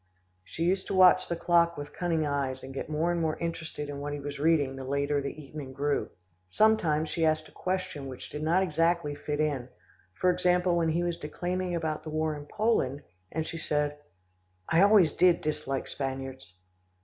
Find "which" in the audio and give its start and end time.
8.07-8.31